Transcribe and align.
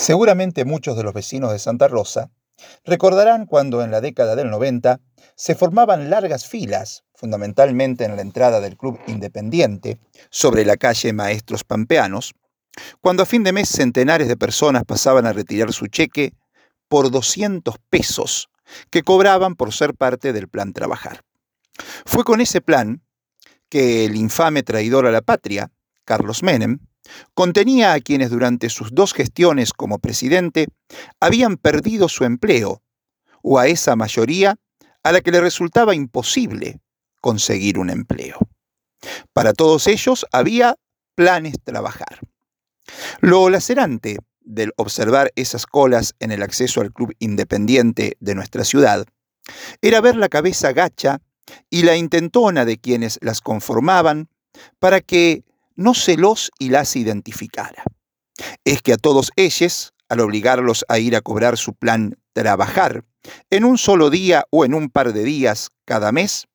Seguramente 0.00 0.64
muchos 0.64 0.96
de 0.96 1.02
los 1.02 1.12
vecinos 1.12 1.52
de 1.52 1.58
Santa 1.58 1.86
Rosa 1.86 2.30
recordarán 2.86 3.44
cuando 3.44 3.84
en 3.84 3.90
la 3.90 4.00
década 4.00 4.34
del 4.34 4.48
90 4.48 4.98
se 5.34 5.54
formaban 5.54 6.08
largas 6.08 6.46
filas, 6.46 7.04
fundamentalmente 7.14 8.06
en 8.06 8.16
la 8.16 8.22
entrada 8.22 8.62
del 8.62 8.78
Club 8.78 8.98
Independiente, 9.08 10.00
sobre 10.30 10.64
la 10.64 10.78
calle 10.78 11.12
Maestros 11.12 11.64
Pampeanos, 11.64 12.32
cuando 13.02 13.24
a 13.24 13.26
fin 13.26 13.42
de 13.42 13.52
mes 13.52 13.68
centenares 13.68 14.26
de 14.26 14.38
personas 14.38 14.84
pasaban 14.86 15.26
a 15.26 15.34
retirar 15.34 15.70
su 15.74 15.86
cheque 15.86 16.32
por 16.88 17.10
200 17.10 17.76
pesos 17.90 18.48
que 18.88 19.02
cobraban 19.02 19.54
por 19.54 19.74
ser 19.74 19.92
parte 19.92 20.32
del 20.32 20.48
plan 20.48 20.72
Trabajar. 20.72 21.20
Fue 22.06 22.24
con 22.24 22.40
ese 22.40 22.62
plan 22.62 23.02
que 23.68 24.06
el 24.06 24.16
infame 24.16 24.62
traidor 24.62 25.06
a 25.06 25.10
la 25.10 25.20
patria, 25.20 25.70
Carlos 26.06 26.42
Menem, 26.42 26.78
Contenía 27.34 27.92
a 27.92 28.00
quienes 28.00 28.30
durante 28.30 28.68
sus 28.68 28.90
dos 28.92 29.12
gestiones 29.12 29.72
como 29.72 29.98
presidente 29.98 30.68
habían 31.20 31.56
perdido 31.56 32.08
su 32.08 32.24
empleo, 32.24 32.82
o 33.42 33.58
a 33.58 33.66
esa 33.66 33.96
mayoría 33.96 34.56
a 35.02 35.12
la 35.12 35.20
que 35.20 35.30
le 35.30 35.40
resultaba 35.40 35.94
imposible 35.94 36.80
conseguir 37.20 37.78
un 37.78 37.90
empleo. 37.90 38.38
Para 39.32 39.52
todos 39.52 39.86
ellos 39.86 40.26
había 40.32 40.76
planes 41.14 41.56
trabajar. 41.62 42.20
Lo 43.20 43.48
lacerante 43.48 44.18
del 44.40 44.72
observar 44.76 45.32
esas 45.36 45.66
colas 45.66 46.14
en 46.18 46.32
el 46.32 46.42
acceso 46.42 46.80
al 46.80 46.92
club 46.92 47.14
independiente 47.18 48.16
de 48.20 48.34
nuestra 48.34 48.64
ciudad 48.64 49.06
era 49.80 50.00
ver 50.00 50.16
la 50.16 50.28
cabeza 50.28 50.72
gacha 50.72 51.20
y 51.68 51.82
la 51.82 51.96
intentona 51.96 52.64
de 52.64 52.78
quienes 52.78 53.18
las 53.22 53.40
conformaban 53.40 54.28
para 54.78 55.00
que 55.00 55.44
no 55.80 55.94
se 55.94 56.18
los 56.18 56.50
y 56.58 56.68
las 56.68 56.94
identificara. 56.94 57.84
Es 58.66 58.82
que 58.82 58.92
a 58.92 58.98
todos 58.98 59.32
ellos, 59.36 59.94
al 60.10 60.20
obligarlos 60.20 60.84
a 60.88 60.98
ir 60.98 61.16
a 61.16 61.22
cobrar 61.22 61.56
su 61.56 61.72
plan 61.72 62.18
trabajar, 62.34 63.04
en 63.48 63.64
un 63.64 63.78
solo 63.78 64.10
día 64.10 64.44
o 64.50 64.66
en 64.66 64.74
un 64.74 64.90
par 64.90 65.14
de 65.14 65.24
días 65.24 65.70
cada 65.86 66.12
mes, 66.12 66.46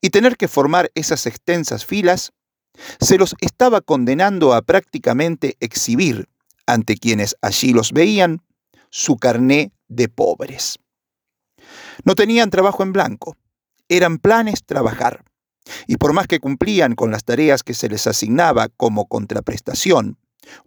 y 0.00 0.10
tener 0.10 0.36
que 0.36 0.48
formar 0.48 0.90
esas 0.96 1.26
extensas 1.26 1.86
filas, 1.86 2.32
se 3.00 3.18
los 3.18 3.36
estaba 3.40 3.82
condenando 3.82 4.52
a 4.52 4.62
prácticamente 4.62 5.56
exhibir 5.60 6.28
ante 6.66 6.96
quienes 6.96 7.36
allí 7.40 7.72
los 7.72 7.92
veían 7.92 8.42
su 8.90 9.16
carné 9.16 9.70
de 9.86 10.08
pobres. 10.08 10.80
No 12.04 12.16
tenían 12.16 12.50
trabajo 12.50 12.82
en 12.82 12.92
blanco, 12.92 13.36
eran 13.88 14.18
planes 14.18 14.64
trabajar. 14.66 15.24
Y 15.86 15.96
por 15.96 16.12
más 16.12 16.26
que 16.26 16.40
cumplían 16.40 16.94
con 16.94 17.10
las 17.10 17.24
tareas 17.24 17.62
que 17.62 17.74
se 17.74 17.88
les 17.88 18.06
asignaba 18.06 18.68
como 18.68 19.06
contraprestación, 19.06 20.18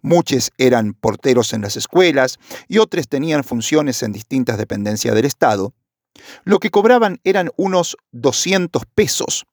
muchos 0.02 0.50
eran 0.58 0.94
porteros 0.94 1.52
en 1.52 1.62
las 1.62 1.76
escuelas 1.76 2.38
y 2.68 2.78
otros 2.78 3.08
tenían 3.08 3.44
funciones 3.44 4.02
en 4.02 4.12
distintas 4.12 4.58
dependencias 4.58 5.14
del 5.14 5.26
Estado, 5.26 5.74
lo 6.44 6.58
que 6.58 6.70
cobraban 6.70 7.20
eran 7.24 7.50
unos 7.56 7.96
200 8.12 8.84
pesos, 8.94 9.44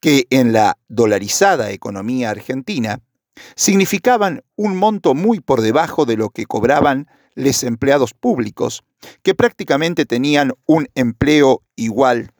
que 0.00 0.26
en 0.30 0.52
la 0.52 0.78
dolarizada 0.88 1.70
economía 1.70 2.30
argentina 2.30 3.00
significaban 3.56 4.42
un 4.56 4.76
monto 4.76 5.14
muy 5.14 5.40
por 5.40 5.60
debajo 5.60 6.04
de 6.06 6.16
lo 6.16 6.30
que 6.30 6.46
cobraban 6.46 7.08
los 7.34 7.64
empleados 7.64 8.14
públicos, 8.14 8.84
que 9.22 9.34
prácticamente 9.34 10.06
tenían 10.06 10.52
un 10.66 10.88
empleo 10.94 11.62
igual 11.74 12.30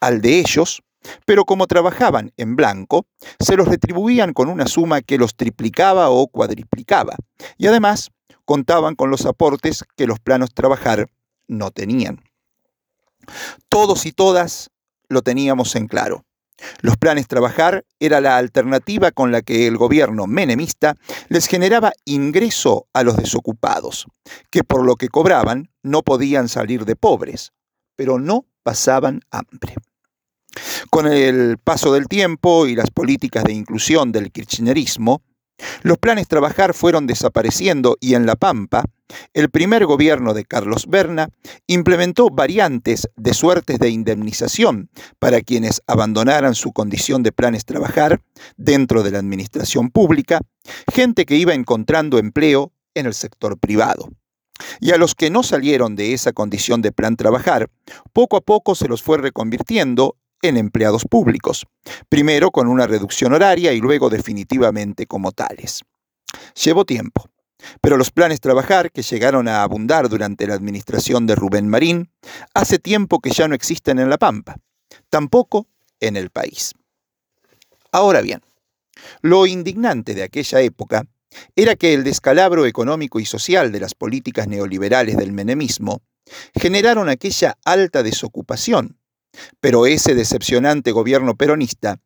al 0.00 0.20
de 0.20 0.40
ellos, 0.40 0.82
pero 1.24 1.44
como 1.44 1.66
trabajaban 1.66 2.32
en 2.36 2.56
blanco, 2.56 3.06
se 3.38 3.56
los 3.56 3.68
retribuían 3.68 4.32
con 4.32 4.48
una 4.48 4.66
suma 4.66 5.02
que 5.02 5.18
los 5.18 5.36
triplicaba 5.36 6.10
o 6.10 6.26
cuadriplicaba, 6.28 7.16
y 7.56 7.66
además 7.66 8.10
contaban 8.44 8.94
con 8.94 9.10
los 9.10 9.26
aportes 9.26 9.84
que 9.96 10.06
los 10.06 10.20
planos 10.20 10.54
trabajar 10.54 11.08
no 11.48 11.70
tenían. 11.70 12.22
Todos 13.68 14.06
y 14.06 14.12
todas 14.12 14.70
lo 15.08 15.22
teníamos 15.22 15.74
en 15.76 15.88
claro. 15.88 16.24
Los 16.80 16.96
planes 16.96 17.28
trabajar 17.28 17.84
era 18.00 18.20
la 18.20 18.38
alternativa 18.38 19.10
con 19.10 19.30
la 19.30 19.42
que 19.42 19.66
el 19.66 19.76
gobierno 19.76 20.26
menemista 20.26 20.94
les 21.28 21.46
generaba 21.46 21.92
ingreso 22.06 22.86
a 22.94 23.02
los 23.02 23.16
desocupados, 23.16 24.06
que 24.50 24.64
por 24.64 24.84
lo 24.84 24.96
que 24.96 25.08
cobraban 25.08 25.70
no 25.82 26.02
podían 26.02 26.48
salir 26.48 26.86
de 26.86 26.96
pobres, 26.96 27.52
pero 27.94 28.18
no 28.18 28.46
pasaban 28.62 29.20
hambre. 29.30 29.74
Con 30.90 31.06
el 31.06 31.58
paso 31.58 31.92
del 31.92 32.08
tiempo 32.08 32.66
y 32.66 32.74
las 32.74 32.90
políticas 32.90 33.44
de 33.44 33.52
inclusión 33.52 34.12
del 34.12 34.30
kirchnerismo, 34.32 35.22
los 35.82 35.98
planes 35.98 36.28
trabajar 36.28 36.74
fueron 36.74 37.06
desapareciendo 37.06 37.96
y 38.00 38.14
en 38.14 38.26
La 38.26 38.36
Pampa, 38.36 38.84
el 39.32 39.50
primer 39.50 39.86
gobierno 39.86 40.34
de 40.34 40.44
Carlos 40.44 40.86
Berna 40.86 41.28
implementó 41.66 42.28
variantes 42.28 43.08
de 43.16 43.32
suertes 43.32 43.78
de 43.78 43.88
indemnización 43.88 44.90
para 45.18 45.40
quienes 45.40 45.80
abandonaran 45.86 46.54
su 46.54 46.72
condición 46.72 47.22
de 47.22 47.32
planes 47.32 47.64
trabajar 47.64 48.20
dentro 48.56 49.02
de 49.02 49.12
la 49.12 49.18
administración 49.18 49.90
pública, 49.90 50.40
gente 50.92 51.24
que 51.24 51.36
iba 51.36 51.54
encontrando 51.54 52.18
empleo 52.18 52.72
en 52.94 53.06
el 53.06 53.14
sector 53.14 53.58
privado. 53.58 54.10
Y 54.80 54.92
a 54.92 54.96
los 54.96 55.14
que 55.14 55.30
no 55.30 55.42
salieron 55.42 55.96
de 55.96 56.14
esa 56.14 56.32
condición 56.32 56.82
de 56.82 56.92
plan 56.92 57.16
trabajar, 57.16 57.68
poco 58.12 58.36
a 58.36 58.40
poco 58.40 58.74
se 58.74 58.88
los 58.88 59.02
fue 59.02 59.18
reconvirtiendo 59.18 60.16
en 60.42 60.56
empleados 60.56 61.04
públicos, 61.04 61.66
primero 62.08 62.50
con 62.50 62.68
una 62.68 62.86
reducción 62.86 63.32
horaria 63.32 63.72
y 63.72 63.80
luego 63.80 64.10
definitivamente 64.10 65.06
como 65.06 65.32
tales. 65.32 65.82
Llevó 66.62 66.84
tiempo, 66.84 67.28
pero 67.80 67.96
los 67.96 68.10
planes 68.10 68.40
trabajar 68.40 68.90
que 68.92 69.02
llegaron 69.02 69.48
a 69.48 69.62
abundar 69.62 70.08
durante 70.08 70.46
la 70.46 70.54
administración 70.54 71.26
de 71.26 71.34
Rubén 71.34 71.68
Marín, 71.68 72.10
hace 72.54 72.78
tiempo 72.78 73.20
que 73.20 73.30
ya 73.30 73.48
no 73.48 73.54
existen 73.54 73.98
en 73.98 74.10
La 74.10 74.18
Pampa, 74.18 74.56
tampoco 75.08 75.66
en 76.00 76.16
el 76.16 76.30
país. 76.30 76.74
Ahora 77.92 78.20
bien, 78.20 78.42
lo 79.22 79.46
indignante 79.46 80.14
de 80.14 80.22
aquella 80.22 80.60
época 80.60 81.04
era 81.54 81.76
que 81.76 81.94
el 81.94 82.04
descalabro 82.04 82.66
económico 82.66 83.20
y 83.20 83.26
social 83.26 83.72
de 83.72 83.80
las 83.80 83.94
políticas 83.94 84.48
neoliberales 84.48 85.16
del 85.16 85.32
menemismo 85.32 86.02
generaron 86.54 87.08
aquella 87.08 87.56
alta 87.64 88.02
desocupación 88.02 88.98
pero 89.60 89.86
ese 89.86 90.14
decepcionante 90.14 90.92
gobierno 90.92 91.36
peronista 91.36 92.00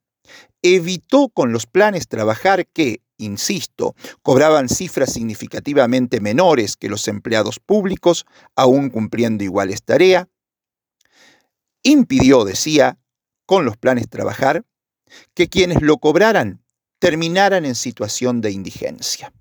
evitó 0.63 1.29
con 1.29 1.53
los 1.53 1.67
planes 1.67 2.09
trabajar 2.09 2.67
que, 2.67 3.03
insisto, 3.17 3.95
cobraban 4.23 4.69
cifras 4.69 5.13
significativamente 5.13 6.21
menores 6.21 6.77
que 6.77 6.89
los 6.89 7.09
empleados 7.09 7.59
públicos, 7.59 8.27
aún 8.57 8.91
cumpliendo 8.91 9.45
iguales 9.45 9.83
tareas, 9.83 10.27
impidió, 11.83 12.45
decía, 12.45 12.99
con 13.47 13.65
los 13.65 13.77
planes 13.77 14.09
trabajar, 14.09 14.65
que 15.35 15.49
quienes 15.49 15.83
lo 15.83 15.99
cobraran 15.99 16.63
terminaran 16.99 17.65
en 17.65 17.75
situación 17.75 18.41
de 18.41 18.53
indigencia. 18.53 19.33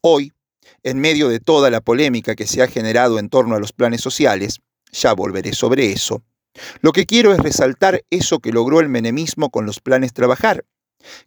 Hoy, 0.00 0.32
en 0.82 1.00
medio 1.00 1.28
de 1.28 1.40
toda 1.40 1.70
la 1.70 1.80
polémica 1.80 2.34
que 2.34 2.46
se 2.46 2.62
ha 2.62 2.68
generado 2.68 3.18
en 3.18 3.28
torno 3.28 3.54
a 3.54 3.60
los 3.60 3.72
planes 3.72 4.00
sociales, 4.00 4.60
ya 4.92 5.14
volveré 5.14 5.54
sobre 5.54 5.90
eso, 5.92 6.22
lo 6.80 6.92
que 6.92 7.06
quiero 7.06 7.32
es 7.32 7.40
resaltar 7.40 8.04
eso 8.10 8.40
que 8.40 8.52
logró 8.52 8.80
el 8.80 8.88
menemismo 8.88 9.50
con 9.50 9.66
los 9.66 9.80
planes 9.80 10.12
trabajar, 10.12 10.64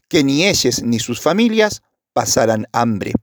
que 0.08 0.24
ni 0.24 0.46
ellos 0.46 0.84
ni 0.84 1.00
sus 1.00 1.20
familias 1.22 1.82
pasaran 2.14 2.68
hambre. 2.72 3.14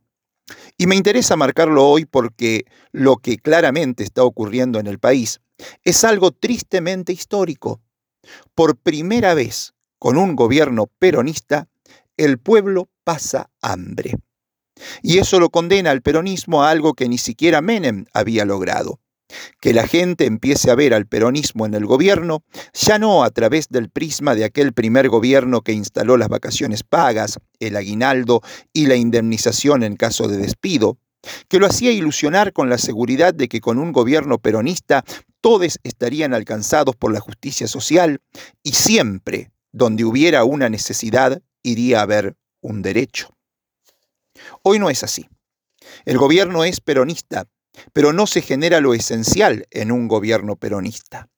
Y 0.76 0.86
me 0.86 0.96
interesa 0.96 1.36
marcarlo 1.36 1.86
hoy 1.86 2.04
porque 2.04 2.64
lo 2.91 3.16
que 3.16 3.38
claramente 3.38 4.02
está 4.02 4.24
ocurriendo 4.24 4.80
en 4.80 4.86
el 4.86 4.98
país 4.98 5.41
es 5.84 6.04
algo 6.04 6.32
tristemente 6.32 7.12
histórico. 7.12 7.80
Por 8.54 8.76
primera 8.76 9.34
vez, 9.34 9.74
con 9.98 10.16
un 10.16 10.34
gobierno 10.34 10.91
peronista, 10.98 11.68
el 12.16 12.38
pueblo 12.38 12.91
pasa 13.04 13.50
hambre. 13.60 14.16
Y 15.02 15.18
eso 15.18 15.38
lo 15.38 15.50
condena 15.50 15.91
al 15.91 16.02
peronismo 16.02 16.62
a 16.62 16.71
algo 16.71 16.94
que 16.94 17.09
ni 17.09 17.18
siquiera 17.18 17.60
Menem 17.60 18.06
había 18.12 18.44
logrado, 18.44 19.00
que 19.60 19.72
la 19.72 19.86
gente 19.86 20.26
empiece 20.26 20.70
a 20.70 20.74
ver 20.74 20.94
al 20.94 21.06
peronismo 21.06 21.66
en 21.66 21.74
el 21.74 21.86
gobierno, 21.86 22.44
ya 22.72 22.98
no 22.98 23.24
a 23.24 23.30
través 23.30 23.68
del 23.68 23.90
prisma 23.90 24.34
de 24.34 24.44
aquel 24.44 24.72
primer 24.72 25.08
gobierno 25.08 25.62
que 25.62 25.72
instaló 25.72 26.16
las 26.16 26.28
vacaciones 26.28 26.82
pagas, 26.82 27.38
el 27.60 27.76
aguinaldo 27.76 28.42
y 28.72 28.86
la 28.86 28.96
indemnización 28.96 29.82
en 29.82 29.96
caso 29.96 30.28
de 30.28 30.38
despido, 30.38 30.98
que 31.48 31.58
lo 31.58 31.66
hacía 31.66 31.92
ilusionar 31.92 32.52
con 32.52 32.68
la 32.68 32.78
seguridad 32.78 33.32
de 33.34 33.48
que 33.48 33.60
con 33.60 33.78
un 33.78 33.92
gobierno 33.92 34.38
peronista 34.38 35.04
todos 35.40 35.78
estarían 35.82 36.34
alcanzados 36.34 36.96
por 36.96 37.12
la 37.12 37.20
justicia 37.20 37.66
social 37.66 38.20
y 38.62 38.72
siempre, 38.72 39.50
donde 39.72 40.04
hubiera 40.04 40.44
una 40.44 40.68
necesidad, 40.68 41.42
iría 41.62 42.00
a 42.00 42.02
haber 42.02 42.36
un 42.60 42.82
derecho. 42.82 43.36
Hoy 44.62 44.78
no 44.78 44.90
es 44.90 45.02
así. 45.02 45.28
El 46.04 46.18
gobierno 46.18 46.64
es 46.64 46.80
peronista, 46.80 47.46
pero 47.92 48.13
no 48.13 48.27
se 48.27 48.42
genera 48.42 48.80
lo 48.80 48.95
esencial 48.95 49.66
en 49.71 49.92
un 49.92 50.09
gobierno 50.09 50.57
peronista. 50.57 51.28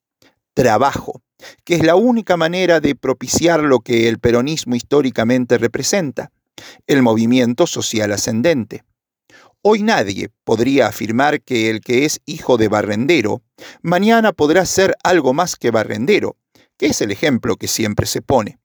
Trabajo, 0.55 1.23
que 1.65 1.75
es 1.75 1.85
la 1.85 1.97
única 1.97 2.37
manera 2.37 2.81
de 2.81 2.95
propiciar 2.95 3.61
lo 3.61 3.81
que 3.81 4.09
el 4.09 4.19
peronismo 4.19 4.75
históricamente 4.75 5.59
representa, 5.59 6.31
el 6.87 7.03
movimiento 7.03 7.67
social 7.67 8.13
ascendente. 8.13 8.85
Hoy 9.63 9.83
nadie 9.83 10.29
podría 10.45 10.89
afirmar 10.89 11.41
que 11.41 11.71
el 11.71 11.81
que 11.81 12.05
es 12.05 12.21
hijo 12.27 12.59
de 12.59 12.69
barrendero, 12.69 13.43
mañana 13.83 14.33
podrá 14.33 14.67
ser 14.67 14.95
algo 15.03 15.33
más 15.33 15.57
que 15.57 15.71
barrendero, 15.71 16.37
que 16.77 16.87
es 16.87 17.01
el 17.01 17.11
ejemplo 17.11 17.57
que 17.57 17.67
siempre 17.67 18.07
se 18.07 18.21
pone. 18.21 18.59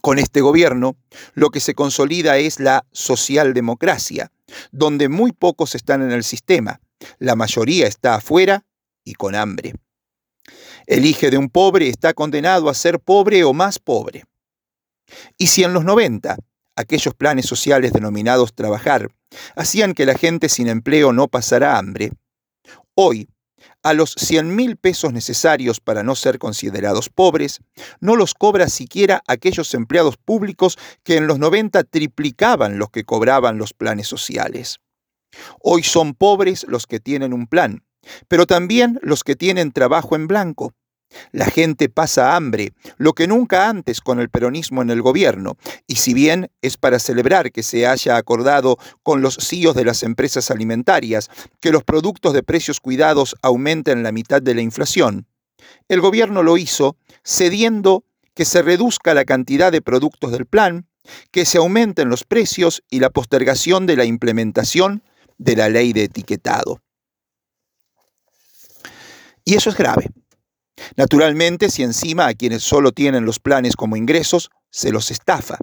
Con 0.00 0.18
este 0.18 0.40
gobierno, 0.40 0.96
lo 1.34 1.50
que 1.50 1.60
se 1.60 1.74
consolida 1.74 2.38
es 2.38 2.60
la 2.60 2.86
socialdemocracia, 2.92 4.32
donde 4.70 5.08
muy 5.08 5.32
pocos 5.32 5.74
están 5.74 6.02
en 6.02 6.12
el 6.12 6.24
sistema, 6.24 6.80
la 7.18 7.36
mayoría 7.36 7.86
está 7.86 8.14
afuera 8.14 8.64
y 9.04 9.14
con 9.14 9.34
hambre. 9.34 9.74
El 10.86 11.04
hijo 11.04 11.30
de 11.30 11.38
un 11.38 11.50
pobre 11.50 11.88
está 11.88 12.14
condenado 12.14 12.68
a 12.68 12.74
ser 12.74 13.00
pobre 13.00 13.44
o 13.44 13.52
más 13.52 13.78
pobre. 13.78 14.24
Y 15.38 15.48
si 15.48 15.64
en 15.64 15.72
los 15.72 15.84
90 15.84 16.36
aquellos 16.76 17.14
planes 17.14 17.46
sociales 17.46 17.92
denominados 17.92 18.54
trabajar 18.54 19.10
hacían 19.54 19.92
que 19.94 20.06
la 20.06 20.14
gente 20.14 20.48
sin 20.48 20.68
empleo 20.68 21.12
no 21.12 21.28
pasara 21.28 21.78
hambre, 21.78 22.12
hoy, 22.94 23.28
a 23.82 23.94
los 23.94 24.12
100 24.12 24.54
mil 24.54 24.76
pesos 24.76 25.12
necesarios 25.12 25.80
para 25.80 26.02
no 26.02 26.14
ser 26.14 26.38
considerados 26.38 27.08
pobres, 27.08 27.60
no 28.00 28.16
los 28.16 28.34
cobra 28.34 28.68
siquiera 28.68 29.22
aquellos 29.26 29.74
empleados 29.74 30.16
públicos 30.16 30.78
que 31.02 31.16
en 31.16 31.26
los 31.26 31.38
90 31.38 31.84
triplicaban 31.84 32.78
los 32.78 32.90
que 32.90 33.04
cobraban 33.04 33.58
los 33.58 33.72
planes 33.72 34.08
sociales. 34.08 34.78
Hoy 35.60 35.82
son 35.82 36.14
pobres 36.14 36.66
los 36.68 36.86
que 36.86 37.00
tienen 37.00 37.32
un 37.32 37.46
plan, 37.46 37.84
pero 38.28 38.46
también 38.46 38.98
los 39.02 39.24
que 39.24 39.36
tienen 39.36 39.72
trabajo 39.72 40.16
en 40.16 40.26
blanco. 40.26 40.74
La 41.32 41.46
gente 41.46 41.88
pasa 41.88 42.36
hambre, 42.36 42.72
lo 42.96 43.12
que 43.12 43.26
nunca 43.26 43.68
antes 43.68 44.00
con 44.00 44.20
el 44.20 44.30
peronismo 44.30 44.82
en 44.82 44.90
el 44.90 45.02
gobierno, 45.02 45.56
y 45.86 45.96
si 45.96 46.14
bien 46.14 46.50
es 46.62 46.76
para 46.76 46.98
celebrar 46.98 47.52
que 47.52 47.62
se 47.62 47.86
haya 47.86 48.16
acordado 48.16 48.78
con 49.02 49.20
los 49.22 49.36
CIOs 49.36 49.74
de 49.74 49.84
las 49.84 50.02
empresas 50.02 50.50
alimentarias 50.50 51.28
que 51.60 51.72
los 51.72 51.84
productos 51.84 52.32
de 52.32 52.42
precios 52.42 52.80
cuidados 52.80 53.36
aumenten 53.42 54.02
la 54.02 54.12
mitad 54.12 54.40
de 54.40 54.54
la 54.54 54.62
inflación, 54.62 55.26
el 55.88 56.00
gobierno 56.00 56.42
lo 56.42 56.56
hizo 56.56 56.96
cediendo 57.24 58.04
que 58.34 58.44
se 58.44 58.62
reduzca 58.62 59.14
la 59.14 59.24
cantidad 59.24 59.72
de 59.72 59.82
productos 59.82 60.32
del 60.32 60.46
plan, 60.46 60.86
que 61.30 61.44
se 61.44 61.58
aumenten 61.58 62.08
los 62.08 62.24
precios 62.24 62.82
y 62.90 63.00
la 63.00 63.10
postergación 63.10 63.86
de 63.86 63.96
la 63.96 64.04
implementación 64.04 65.02
de 65.38 65.56
la 65.56 65.68
ley 65.68 65.92
de 65.92 66.04
etiquetado. 66.04 66.80
Y 69.44 69.54
eso 69.54 69.70
es 69.70 69.76
grave. 69.76 70.10
Naturalmente, 70.96 71.70
si 71.70 71.82
encima 71.82 72.26
a 72.26 72.34
quienes 72.34 72.62
solo 72.62 72.92
tienen 72.92 73.24
los 73.24 73.38
planes 73.38 73.76
como 73.76 73.96
ingresos, 73.96 74.50
se 74.70 74.92
los 74.92 75.10
estafa, 75.10 75.58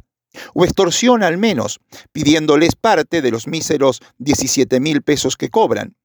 o 0.54 0.64
extorsiona 0.64 1.28
al 1.28 1.38
menos, 1.38 1.80
pidiéndoles 2.12 2.76
parte 2.76 3.22
de 3.22 3.32
los 3.32 3.48
míseros 3.48 4.02
17 4.18 4.80
mil 4.80 5.02
pesos 5.02 5.38
que 5.38 5.50
cobran. 5.50 5.96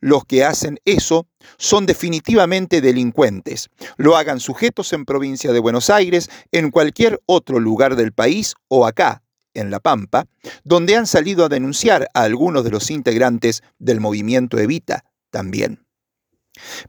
Los 0.00 0.24
que 0.24 0.44
hacen 0.44 0.80
eso 0.84 1.28
son 1.56 1.86
definitivamente 1.86 2.80
delincuentes. 2.80 3.68
Lo 3.96 4.16
hagan 4.16 4.40
sujetos 4.40 4.92
en 4.92 5.04
provincia 5.04 5.52
de 5.52 5.60
Buenos 5.60 5.88
Aires, 5.88 6.28
en 6.52 6.70
cualquier 6.70 7.20
otro 7.26 7.60
lugar 7.60 7.96
del 7.96 8.12
país 8.12 8.54
o 8.66 8.86
acá, 8.86 9.22
en 9.54 9.70
La 9.70 9.80
Pampa, 9.80 10.26
donde 10.64 10.96
han 10.96 11.06
salido 11.06 11.44
a 11.44 11.48
denunciar 11.48 12.08
a 12.14 12.22
algunos 12.22 12.64
de 12.64 12.70
los 12.70 12.90
integrantes 12.90 13.62
del 13.78 14.00
movimiento 14.00 14.58
Evita 14.58 15.04
también. 15.30 15.84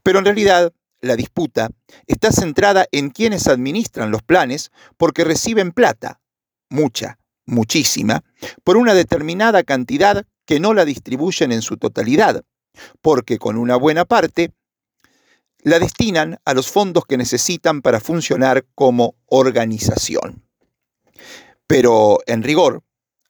Pero 0.03 0.19
en 0.19 0.25
realidad, 0.25 0.73
la 1.01 1.15
disputa 1.15 1.69
está 2.07 2.31
centrada 2.31 2.85
en 2.91 3.09
quienes 3.09 3.47
administran 3.47 4.11
los 4.11 4.21
planes 4.21 4.71
porque 4.97 5.23
reciben 5.23 5.71
plata, 5.71 6.21
mucha, 6.69 7.19
muchísima, 7.45 8.23
por 8.63 8.77
una 8.77 8.93
determinada 8.93 9.63
cantidad 9.63 10.25
que 10.45 10.59
no 10.59 10.73
la 10.73 10.85
distribuyen 10.85 11.51
en 11.51 11.61
su 11.61 11.77
totalidad, 11.77 12.43
porque 13.01 13.37
con 13.37 13.57
una 13.57 13.75
buena 13.75 14.05
parte 14.05 14.53
la 15.61 15.79
destinan 15.79 16.39
a 16.45 16.53
los 16.53 16.71
fondos 16.71 17.05
que 17.05 17.17
necesitan 17.17 17.81
para 17.81 17.99
funcionar 17.99 18.65
como 18.75 19.15
organización. 19.25 20.43
Pero, 21.67 22.19
en 22.25 22.43
rigor, 22.43 22.83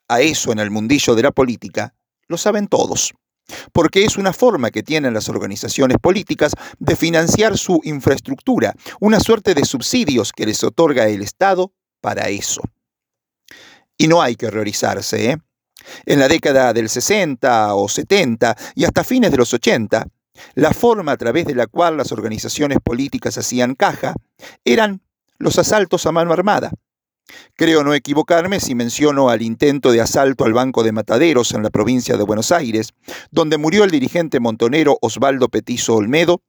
a 0.07 0.21
eso 0.21 0.51
en 0.51 0.59
el 0.59 0.71
mundillo 0.71 1.15
de 1.15 1.23
la 1.23 1.31
política 1.31 1.95
lo 2.27 2.37
saben 2.37 2.67
todos, 2.67 3.13
porque 3.71 4.05
es 4.05 4.17
una 4.17 4.33
forma 4.33 4.71
que 4.71 4.83
tienen 4.83 5.13
las 5.13 5.29
organizaciones 5.29 5.97
políticas 5.97 6.53
de 6.77 6.95
financiar 6.95 7.57
su 7.57 7.79
infraestructura, 7.83 8.73
una 8.99 9.19
suerte 9.19 9.53
de 9.53 9.65
subsidios 9.65 10.31
que 10.31 10.45
les 10.45 10.63
otorga 10.63 11.07
el 11.07 11.21
Estado 11.21 11.71
para 12.01 12.29
eso. 12.29 12.61
Y 13.97 14.07
no 14.07 14.21
hay 14.21 14.35
que 14.35 14.47
horrorizarse, 14.47 15.31
¿eh? 15.31 15.37
En 16.05 16.19
la 16.19 16.27
década 16.27 16.73
del 16.73 16.89
60 16.89 17.73
o 17.73 17.87
70 17.87 18.55
y 18.75 18.85
hasta 18.85 19.03
fines 19.03 19.31
de 19.31 19.37
los 19.37 19.53
80, 19.53 20.05
la 20.55 20.73
forma 20.73 21.13
a 21.13 21.17
través 21.17 21.45
de 21.45 21.55
la 21.55 21.67
cual 21.67 21.97
las 21.97 22.11
organizaciones 22.11 22.79
políticas 22.83 23.37
hacían 23.37 23.75
caja 23.75 24.13
eran 24.63 25.01
los 25.37 25.57
asaltos 25.57 26.05
a 26.05 26.11
mano 26.11 26.33
armada, 26.33 26.71
Creo 27.55 27.83
no 27.83 27.93
equivocarme 27.93 28.59
si 28.59 28.75
menciono 28.75 29.29
al 29.29 29.41
intento 29.41 29.91
de 29.91 30.01
asalto 30.01 30.45
al 30.45 30.53
Banco 30.53 30.83
de 30.83 30.91
Mataderos 30.91 31.53
en 31.53 31.63
la 31.63 31.69
provincia 31.69 32.17
de 32.17 32.23
Buenos 32.23 32.51
Aires, 32.51 32.93
donde 33.31 33.57
murió 33.57 33.83
el 33.83 33.91
dirigente 33.91 34.39
montonero 34.39 34.97
Osvaldo 35.01 35.49
Petizo 35.49 35.95
Olmedo, 35.95 36.41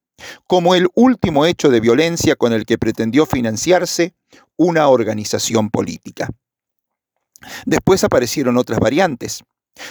como 0.46 0.74
el 0.74 0.88
último 0.94 1.46
hecho 1.46 1.70
de 1.70 1.80
violencia 1.80 2.36
con 2.36 2.52
el 2.52 2.66
que 2.66 2.78
pretendió 2.78 3.26
financiarse 3.26 4.14
una 4.56 4.88
organización 4.88 5.70
política. 5.70 6.28
Después 7.64 8.04
aparecieron 8.04 8.58
otras 8.58 8.78
variantes, 8.80 9.42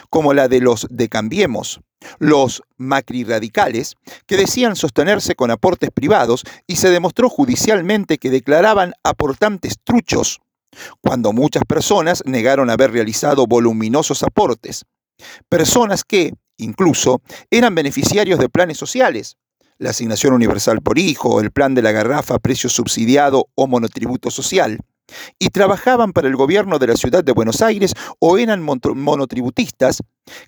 como 0.10 0.34
la 0.34 0.48
de 0.48 0.62
los 0.62 0.88
de 0.90 1.10
Cambiemos, 1.10 1.82
los 2.20 2.62
macri-radicales, 2.78 3.96
que 4.28 4.38
decían 4.38 4.76
sostenerse 4.76 5.36
con 5.36 5.52
aportes 5.52 5.90
privados 5.92 6.44
y 6.68 6.76
se 6.76 6.90
demostró 6.90 7.30
judicialmente 7.30 8.20
que 8.20 8.30
declaraban 8.30 8.94
aportantes 9.04 9.80
truchos 9.84 10.40
cuando 11.02 11.34
muchas 11.34 11.64
personas 11.66 12.24
negaron 12.26 12.70
haber 12.70 12.92
realizado 12.92 13.48
voluminosos 13.48 14.24
aportes. 14.24 14.86
Personas 15.50 16.04
que, 16.04 16.34
incluso, 16.58 17.22
eran 17.50 17.76
beneficiarios 17.76 18.40
de 18.40 18.50
planes 18.50 18.78
sociales, 18.78 19.38
la 19.78 19.92
asignación 19.92 20.34
universal 20.34 20.82
por 20.82 21.00
hijo, 21.00 21.40
el 21.40 21.52
plan 21.52 21.74
de 21.74 21.82
la 21.82 21.92
garrafa 21.92 22.36
a 22.36 22.40
precio 22.40 22.70
subsidiado 22.70 23.48
o 23.56 23.68
monotributo 23.68 24.30
social, 24.30 24.80
y 25.40 25.50
trabajaban 25.50 26.14
para 26.14 26.28
el 26.28 26.36
gobierno 26.36 26.80
de 26.80 26.88
la 26.88 26.96
ciudad 26.96 27.24
de 27.24 27.32
Buenos 27.32 27.62
Aires 27.62 27.94
o 28.20 28.38
eran 28.38 28.62
monotributistas 28.62 30.02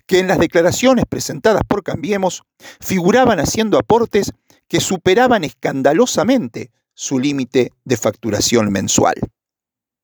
que 0.06 0.20
en 0.20 0.28
las 0.28 0.38
declaraciones 0.38 1.04
presentadas 1.08 1.62
por 1.66 1.82
Cambiemos 1.82 2.42
figuraban 2.80 3.40
haciendo 3.40 3.78
aportes 3.78 4.32
que 4.68 4.80
superaban 4.80 5.44
escandalosamente 5.44 6.70
su 6.94 7.18
límite 7.18 7.72
de 7.84 7.96
facturación 7.96 8.70
mensual. 8.70 9.14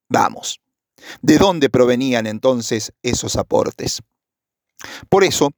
Vamos, 0.08 0.60
¿de 1.22 1.38
dónde 1.38 1.68
provenían 1.68 2.26
entonces 2.26 2.92
esos 3.02 3.36
aportes? 3.36 4.00
Por 5.08 5.24
eso, 5.24 5.50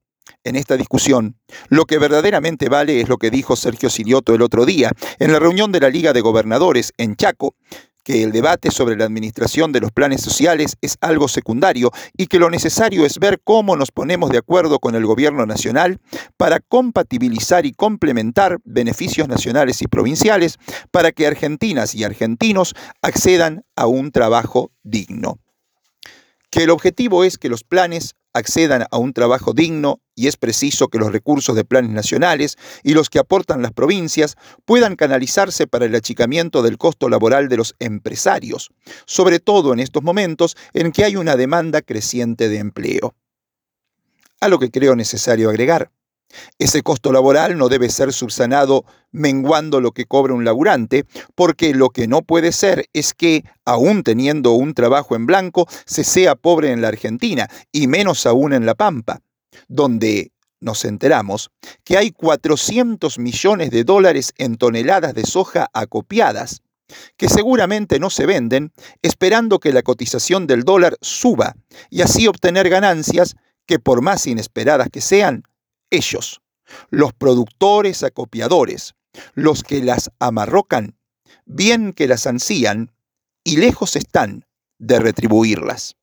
en 0.44 0.56
esta 0.56 0.76
discusión, 0.76 1.38
lo 1.68 1.84
que 1.84 1.98
verdaderamente 1.98 2.68
vale 2.68 3.00
es 3.00 3.08
lo 3.08 3.18
que 3.18 3.30
dijo 3.30 3.56
Sergio 3.56 3.90
Sirioto 3.90 4.34
el 4.34 4.42
otro 4.42 4.64
día 4.66 4.92
en 5.18 5.32
la 5.32 5.38
reunión 5.38 5.72
de 5.72 5.80
la 5.80 5.90
Liga 5.90 6.12
de 6.12 6.20
Gobernadores 6.20 6.92
en 6.96 7.16
Chaco, 7.16 7.54
el 8.10 8.32
debate 8.32 8.70
sobre 8.70 8.96
la 8.96 9.04
administración 9.04 9.72
de 9.72 9.80
los 9.80 9.92
planes 9.92 10.20
sociales 10.20 10.76
es 10.80 10.96
algo 11.00 11.28
secundario 11.28 11.92
y 12.16 12.26
que 12.26 12.38
lo 12.38 12.50
necesario 12.50 13.06
es 13.06 13.18
ver 13.18 13.40
cómo 13.42 13.76
nos 13.76 13.90
ponemos 13.92 14.30
de 14.30 14.38
acuerdo 14.38 14.78
con 14.78 14.94
el 14.94 15.06
gobierno 15.06 15.46
nacional 15.46 16.00
para 16.36 16.60
compatibilizar 16.60 17.66
y 17.66 17.72
complementar 17.72 18.58
beneficios 18.64 19.28
nacionales 19.28 19.80
y 19.82 19.86
provinciales 19.86 20.58
para 20.90 21.12
que 21.12 21.26
argentinas 21.26 21.94
y 21.94 22.04
argentinos 22.04 22.74
accedan 23.02 23.64
a 23.76 23.86
un 23.86 24.10
trabajo 24.10 24.72
digno. 24.82 25.38
Que 26.50 26.64
el 26.64 26.70
objetivo 26.70 27.22
es 27.22 27.38
que 27.38 27.48
los 27.48 27.62
planes 27.62 28.16
accedan 28.32 28.86
a 28.90 28.98
un 28.98 29.12
trabajo 29.12 29.52
digno 29.52 30.00
y 30.20 30.26
es 30.26 30.36
preciso 30.36 30.88
que 30.88 30.98
los 30.98 31.12
recursos 31.12 31.56
de 31.56 31.64
planes 31.64 31.92
nacionales 31.92 32.58
y 32.82 32.92
los 32.92 33.08
que 33.08 33.18
aportan 33.18 33.62
las 33.62 33.72
provincias 33.72 34.36
puedan 34.66 34.94
canalizarse 34.94 35.66
para 35.66 35.86
el 35.86 35.94
achicamiento 35.94 36.60
del 36.60 36.76
costo 36.76 37.08
laboral 37.08 37.48
de 37.48 37.56
los 37.56 37.74
empresarios, 37.78 38.70
sobre 39.06 39.40
todo 39.40 39.72
en 39.72 39.80
estos 39.80 40.02
momentos 40.02 40.58
en 40.74 40.92
que 40.92 41.04
hay 41.04 41.16
una 41.16 41.36
demanda 41.36 41.80
creciente 41.80 42.50
de 42.50 42.58
empleo. 42.58 43.14
A 44.42 44.48
lo 44.48 44.58
que 44.58 44.70
creo 44.70 44.94
necesario 44.94 45.48
agregar, 45.48 45.90
ese 46.58 46.82
costo 46.82 47.12
laboral 47.12 47.56
no 47.56 47.70
debe 47.70 47.88
ser 47.88 48.12
subsanado 48.12 48.84
menguando 49.12 49.80
lo 49.80 49.92
que 49.92 50.04
cobra 50.04 50.34
un 50.34 50.44
laburante, 50.44 51.06
porque 51.34 51.72
lo 51.72 51.88
que 51.88 52.08
no 52.08 52.20
puede 52.20 52.52
ser 52.52 52.90
es 52.92 53.14
que, 53.14 53.44
aún 53.64 54.02
teniendo 54.02 54.52
un 54.52 54.74
trabajo 54.74 55.16
en 55.16 55.24
blanco, 55.24 55.66
se 55.86 56.04
sea 56.04 56.34
pobre 56.34 56.72
en 56.72 56.82
la 56.82 56.88
Argentina, 56.88 57.48
y 57.72 57.86
menos 57.86 58.26
aún 58.26 58.52
en 58.52 58.66
La 58.66 58.74
Pampa, 58.74 59.22
donde 59.68 60.32
nos 60.60 60.84
enteramos 60.84 61.50
que 61.84 61.96
hay 61.96 62.10
400 62.10 63.18
millones 63.18 63.70
de 63.70 63.84
dólares 63.84 64.32
en 64.36 64.56
toneladas 64.56 65.14
de 65.14 65.24
soja 65.24 65.70
acopiadas, 65.72 66.62
que 67.16 67.28
seguramente 67.28 67.98
no 67.98 68.10
se 68.10 68.26
venden, 68.26 68.72
esperando 69.02 69.58
que 69.58 69.72
la 69.72 69.82
cotización 69.82 70.46
del 70.46 70.64
dólar 70.64 70.96
suba 71.00 71.54
y 71.88 72.02
así 72.02 72.26
obtener 72.26 72.68
ganancias 72.68 73.36
que 73.66 73.78
por 73.78 74.02
más 74.02 74.26
inesperadas 74.26 74.88
que 74.90 75.00
sean, 75.00 75.44
ellos, 75.90 76.40
los 76.90 77.12
productores 77.12 78.02
acopiadores, 78.02 78.94
los 79.34 79.62
que 79.62 79.82
las 79.82 80.10
amarrocan, 80.18 80.96
bien 81.46 81.92
que 81.92 82.06
las 82.06 82.26
ansían 82.26 82.92
y 83.44 83.56
lejos 83.56 83.96
están 83.96 84.44
de 84.78 84.98
retribuirlas. 84.98 85.96